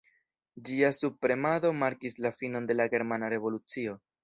[0.69, 3.99] Ĝia subpremado markis la finon de la Germana Revolucio.